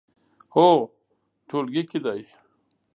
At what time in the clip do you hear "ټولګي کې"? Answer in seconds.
1.47-1.99